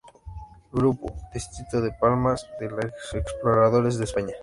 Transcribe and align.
Grupo, 0.73 1.13
Distrito 1.31 1.79
de 1.79 1.91
Palmas, 1.91 2.47
de 2.59 2.71
los 2.71 2.85
Exploradores 3.13 3.99
de 3.99 4.05
España. 4.05 4.33